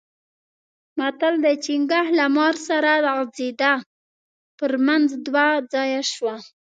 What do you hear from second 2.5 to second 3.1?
سره